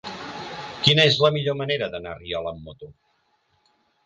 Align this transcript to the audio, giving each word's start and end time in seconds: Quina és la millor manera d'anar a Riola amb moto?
Quina 0.87 1.05
és 1.09 1.19
la 1.25 1.31
millor 1.35 1.57
manera 1.59 1.91
d'anar 1.93 2.15
a 2.15 2.19
Riola 2.25 2.55
amb 2.55 2.67
moto? 2.71 2.91